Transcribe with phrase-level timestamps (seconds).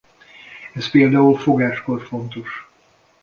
[0.73, 2.69] Ez például fogáskor fontos.